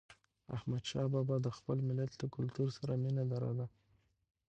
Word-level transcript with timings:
احمدشاه 0.55 1.07
بابا 1.13 1.35
د 1.41 1.47
خپل 1.57 1.77
ملت 1.87 2.11
له 2.21 2.27
کلتور 2.35 2.67
سره 2.77 2.93
مینه 3.03 3.23
لرله. 3.31 3.65